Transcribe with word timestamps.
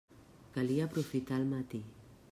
Calia 0.55 0.87
aprofitar 0.89 1.39
el 1.43 1.47
matí. 1.53 1.85